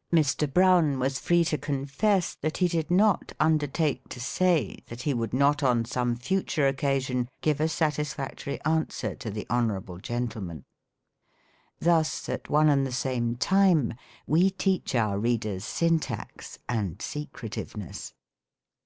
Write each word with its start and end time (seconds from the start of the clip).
"Mr. 0.12 0.46
Brown 0.52 0.98
was 0.98 1.18
free 1.18 1.42
to 1.44 1.56
confess 1.56 2.34
that 2.34 2.58
he 2.58 2.68
did 2.68 2.90
not 2.90 3.32
undertake 3.40 4.06
to 4.10 4.20
say 4.20 4.76
that 4.88 5.00
he 5.08 5.14
would 5.14 5.32
not, 5.32 5.62
on 5.62 5.82
some 5.82 6.14
future 6.14 6.68
occasion 6.68 7.26
give 7.40 7.58
a 7.58 7.68
satisfactory 7.70 8.60
answer 8.66 9.14
to 9.14 9.30
the 9.30 9.46
honorable 9.48 9.96
gentleman." 9.96 10.66
Thus, 11.80 12.28
at 12.28 12.50
one 12.50 12.68
and 12.68 12.86
the 12.86 12.92
same 12.92 13.36
time, 13.36 13.94
we 14.26 14.50
teach 14.50 14.94
our 14.94 15.18
read 15.18 15.46
ers 15.46 15.64
Syntax 15.64 16.58
and 16.68 17.00
secretiveness. 17.00 18.12